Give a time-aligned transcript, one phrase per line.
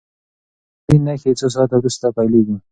[0.03, 0.03] د
[0.87, 2.55] مېګرین نښې څو ساعته وروسته پیلېږي.